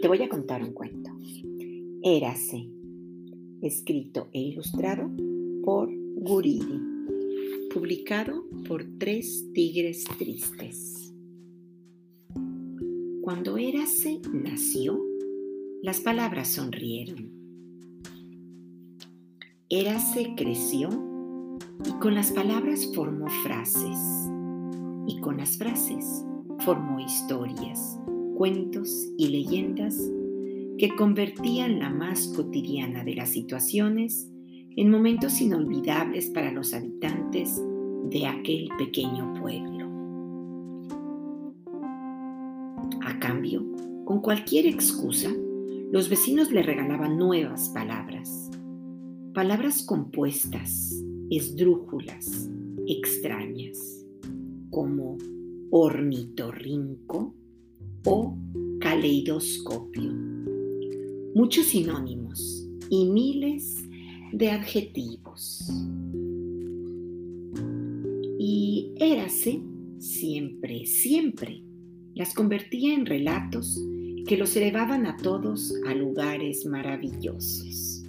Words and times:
te 0.00 0.06
voy 0.06 0.22
a 0.22 0.28
contar 0.28 0.62
un 0.62 0.72
cuento. 0.72 1.10
Érase, 2.02 2.68
escrito 3.62 4.28
e 4.32 4.40
ilustrado 4.40 5.10
por 5.64 5.90
Guridi, 6.16 6.80
publicado 7.72 8.44
por 8.66 8.84
Tres 8.98 9.46
Tigres 9.52 10.04
Tristes. 10.16 11.12
Cuando 13.22 13.58
Érase 13.58 14.20
nació, 14.32 15.04
las 15.82 16.00
palabras 16.00 16.48
sonrieron. 16.48 17.32
Érase 19.68 20.34
creció 20.36 20.88
y 21.84 21.92
con 22.00 22.14
las 22.14 22.30
palabras 22.30 22.88
formó 22.94 23.26
frases 23.42 23.98
y 25.06 25.20
con 25.20 25.36
las 25.36 25.58
frases 25.58 26.24
formó 26.60 27.00
historias 27.00 27.98
cuentos 28.38 29.12
y 29.18 29.30
leyendas 29.30 30.00
que 30.78 30.94
convertían 30.96 31.80
la 31.80 31.90
más 31.90 32.28
cotidiana 32.36 33.02
de 33.02 33.16
las 33.16 33.30
situaciones 33.30 34.30
en 34.76 34.92
momentos 34.92 35.40
inolvidables 35.40 36.30
para 36.30 36.52
los 36.52 36.72
habitantes 36.72 37.60
de 38.10 38.26
aquel 38.28 38.68
pequeño 38.78 39.34
pueblo. 39.34 39.88
A 43.02 43.18
cambio, 43.18 43.66
con 44.04 44.20
cualquier 44.20 44.66
excusa, 44.66 45.30
los 45.90 46.08
vecinos 46.08 46.52
le 46.52 46.62
regalaban 46.62 47.18
nuevas 47.18 47.70
palabras, 47.70 48.52
palabras 49.34 49.82
compuestas, 49.82 51.04
esdrújulas, 51.28 52.48
extrañas, 52.86 54.06
como 54.70 55.18
ornitorrinco, 55.72 57.34
o 58.04 58.36
caleidoscopio. 58.80 60.12
Muchos 61.34 61.66
sinónimos 61.66 62.68
y 62.90 63.06
miles 63.06 63.76
de 64.32 64.50
adjetivos. 64.50 65.70
Y 68.38 68.92
érase 68.96 69.62
siempre, 69.98 70.86
siempre. 70.86 71.62
Las 72.14 72.34
convertía 72.34 72.94
en 72.94 73.06
relatos 73.06 73.80
que 74.26 74.36
los 74.36 74.56
elevaban 74.56 75.06
a 75.06 75.16
todos 75.16 75.74
a 75.86 75.94
lugares 75.94 76.66
maravillosos. 76.66 78.04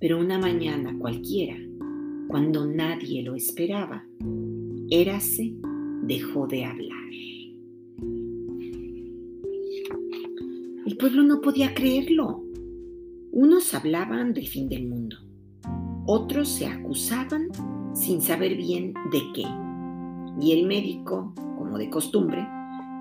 Pero 0.00 0.18
una 0.18 0.38
mañana 0.38 0.96
cualquiera, 0.98 1.56
cuando 2.28 2.66
nadie 2.66 3.22
lo 3.22 3.34
esperaba, 3.34 4.04
Érase 4.90 5.52
dejó 6.02 6.46
de 6.46 6.64
hablar. 6.64 7.08
El 10.88 10.96
pueblo 10.96 11.22
no 11.22 11.42
podía 11.42 11.74
creerlo. 11.74 12.42
Unos 13.30 13.74
hablaban 13.74 14.32
del 14.32 14.46
fin 14.48 14.70
del 14.70 14.88
mundo, 14.88 15.18
otros 16.06 16.48
se 16.48 16.66
acusaban 16.66 17.48
sin 17.92 18.22
saber 18.22 18.56
bien 18.56 18.94
de 19.12 19.20
qué. 19.34 19.44
Y 20.40 20.52
el 20.52 20.66
médico, 20.66 21.34
como 21.58 21.76
de 21.76 21.90
costumbre, 21.90 22.48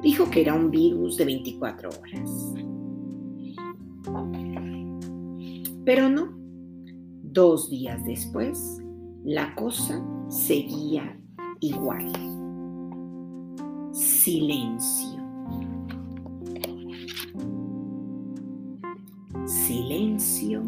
dijo 0.04 0.30
que 0.30 0.42
era 0.42 0.54
un 0.54 0.70
virus 0.70 1.16
de 1.16 1.24
24 1.24 1.88
horas. 1.88 2.54
Pero 5.86 6.10
no. 6.10 6.38
Dos 7.24 7.70
días 7.70 8.04
después, 8.04 8.84
la 9.24 9.56
cosa 9.56 10.06
seguía 10.28 11.18
igual. 11.62 12.12
Silencio. 13.94 15.17
Silencio 19.68 20.64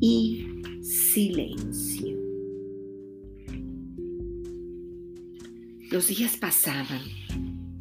y 0.00 0.46
silencio. 0.80 2.16
Los 5.90 6.08
días 6.08 6.38
pasaban. 6.38 7.02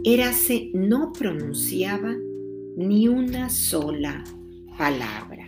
Érase 0.03 0.71
no 0.73 1.13
pronunciaba 1.13 2.13
ni 2.75 3.07
una 3.07 3.47
sola 3.47 4.25
palabra. 4.77 5.47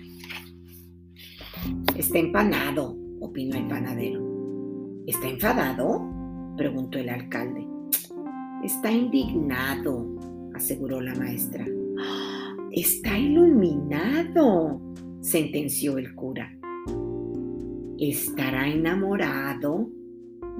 Está 1.98 2.18
empanado, 2.20 2.98
opinó 3.20 3.58
el 3.58 3.68
panadero. 3.68 5.04
¿Está 5.06 5.28
enfadado? 5.28 6.02
preguntó 6.56 6.98
el 6.98 7.10
alcalde. 7.10 7.68
Está 8.64 8.90
indignado, 8.90 10.16
aseguró 10.54 11.02
la 11.02 11.14
maestra. 11.14 11.66
Está 12.76 13.18
iluminado, 13.18 14.82
sentenció 15.22 15.98
el 15.98 16.14
cura. 16.14 16.52
Estará 17.98 18.68
enamorado, 18.68 19.90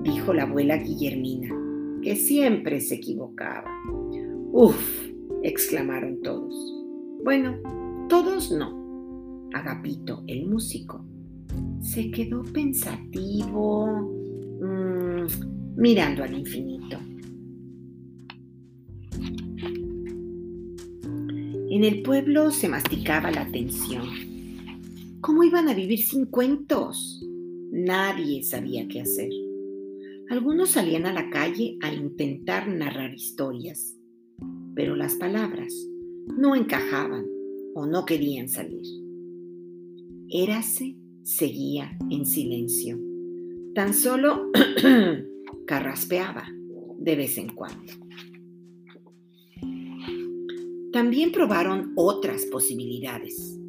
dijo 0.02 0.34
la 0.34 0.44
abuela 0.44 0.78
Guillermina, 0.78 1.54
que 2.02 2.16
siempre 2.16 2.80
se 2.80 2.96
equivocaba. 2.96 3.70
Uf, 4.54 5.10
exclamaron 5.44 6.22
todos. 6.22 6.56
Bueno, 7.22 7.58
todos 8.08 8.50
no. 8.50 9.50
Agapito, 9.54 10.24
el 10.28 10.48
músico, 10.48 11.06
se 11.82 12.12
quedó 12.12 12.44
pensativo, 12.44 13.88
mm, 14.62 15.76
mirando 15.76 16.24
al 16.24 16.34
infinito. 16.34 16.98
En 21.76 21.84
el 21.84 22.04
pueblo 22.04 22.52
se 22.52 22.70
masticaba 22.70 23.32
la 23.32 23.52
tensión. 23.52 24.08
¿Cómo 25.20 25.44
iban 25.44 25.68
a 25.68 25.74
vivir 25.74 26.00
sin 26.00 26.26
cuentos? 26.26 27.22
Nadie 27.70 28.44
sabía 28.44 28.88
qué 28.88 29.02
hacer. 29.02 29.30
Algunos 30.30 30.70
salían 30.70 31.06
a 31.06 31.12
la 31.12 31.30
calle 31.30 31.78
a 31.82 31.94
intentar 31.94 32.70
narrar 32.70 33.14
historias, 33.14 33.94
pero 34.74 34.96
las 34.96 35.16
palabras 35.16 35.74
no 36.38 36.56
encajaban 36.56 37.26
o 37.74 37.86
no 37.86 38.06
querían 38.06 38.48
salir. 38.48 38.88
Érase 40.30 40.96
seguía 41.24 41.98
en 42.10 42.26
silencio. 42.26 42.98
Tan 43.74 43.94
solo 43.94 44.50
carraspeaba 45.68 46.48
de 47.00 47.16
vez 47.18 47.38
en 47.38 47.50
cuando. 47.50 48.05
También 50.96 51.34
probaron 51.34 51.92
otras 51.98 52.46
posibilidades. 52.46 53.60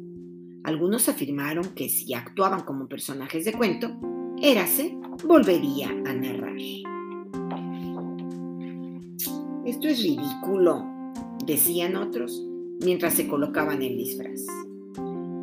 Algunos 0.63 1.09
afirmaron 1.09 1.75
que 1.75 1.89
si 1.89 2.13
actuaban 2.13 2.61
como 2.61 2.87
personajes 2.87 3.43
de 3.43 3.51
cuento, 3.51 3.99
Érase 4.41 4.97
volvería 5.25 5.89
a 5.89 6.13
narrar. 6.13 6.55
Esto 9.65 9.89
es 9.89 10.01
ridículo, 10.01 10.85
decían 11.45 11.97
otros 11.97 12.41
mientras 12.81 13.15
se 13.15 13.27
colocaban 13.27 13.81
el 13.81 13.97
disfraz. 13.97 14.45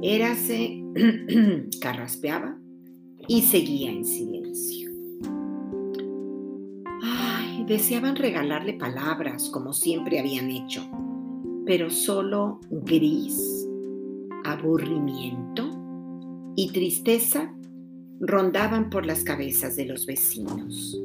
Érase 0.00 0.82
carraspeaba 1.82 2.58
y 3.28 3.42
seguía 3.42 3.90
en 3.90 4.06
silencio. 4.06 4.90
Ay, 7.02 7.66
deseaban 7.68 8.16
regalarle 8.16 8.72
palabras 8.72 9.50
como 9.50 9.74
siempre 9.74 10.18
habían 10.18 10.50
hecho 10.50 10.88
pero 11.66 11.90
solo 11.90 12.60
gris, 12.70 13.66
aburrimiento 14.44 15.70
y 16.56 16.70
tristeza 16.72 17.54
rondaban 18.20 18.90
por 18.90 19.06
las 19.06 19.24
cabezas 19.24 19.76
de 19.76 19.86
los 19.86 20.06
vecinos. 20.06 21.00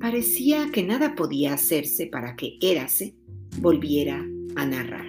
Parecía 0.00 0.70
que 0.72 0.82
nada 0.82 1.14
podía 1.14 1.54
hacerse 1.54 2.06
para 2.06 2.36
que 2.36 2.58
Érase 2.60 3.14
volviera 3.60 4.24
a 4.54 4.66
narrar. 4.66 5.08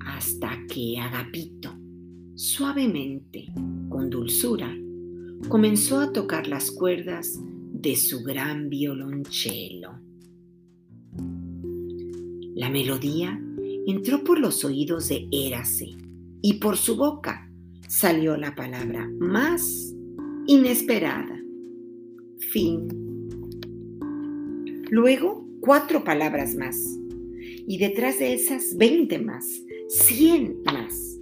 Hasta 0.00 0.50
que 0.68 0.98
Agapito, 0.98 1.74
suavemente, 2.34 3.46
con 3.88 4.10
dulzura, 4.10 4.74
comenzó 5.48 6.00
a 6.00 6.12
tocar 6.12 6.46
las 6.46 6.70
cuerdas 6.70 7.38
de 7.72 7.96
su 7.96 8.22
gran 8.22 8.68
violonchelo. 8.68 9.85
La 12.56 12.70
melodía 12.70 13.38
entró 13.86 14.24
por 14.24 14.38
los 14.38 14.64
oídos 14.64 15.10
de 15.10 15.28
Érase 15.30 15.94
y 16.40 16.54
por 16.54 16.78
su 16.78 16.96
boca 16.96 17.52
salió 17.86 18.38
la 18.38 18.54
palabra 18.54 19.06
más 19.18 19.94
inesperada. 20.46 21.38
Fin. 22.50 22.88
Luego, 24.90 25.46
cuatro 25.60 26.02
palabras 26.02 26.54
más. 26.54 26.78
Y 27.68 27.76
detrás 27.76 28.18
de 28.20 28.32
esas, 28.32 28.74
veinte 28.78 29.18
más, 29.18 29.44
cien 29.90 30.62
más. 30.64 31.18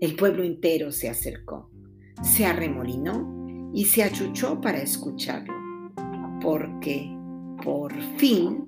El 0.00 0.16
pueblo 0.16 0.42
entero 0.42 0.90
se 0.90 1.10
acercó, 1.10 1.68
se 2.22 2.46
arremolinó 2.46 3.70
y 3.74 3.84
se 3.84 4.04
achuchó 4.04 4.58
para 4.62 4.80
escucharlo, 4.80 5.52
porque 6.40 7.14
por 7.62 7.92
fin, 8.16 8.64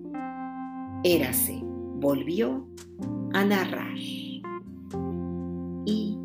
Érase 1.03 1.64
volvió 1.95 2.67
a 3.33 3.45
narrar. 3.45 3.97
Y, 5.87 6.19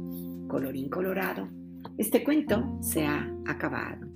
colorín 0.47 0.89
colorado, 0.89 1.47
este 1.97 2.23
cuento 2.23 2.77
se 2.81 3.05
ha 3.05 3.29
acabado. 3.45 4.07